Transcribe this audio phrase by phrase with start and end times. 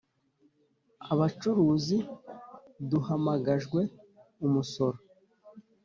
[1.11, 1.97] Abacuruzi
[2.89, 3.81] duhamagajwe
[4.45, 4.99] umusoro,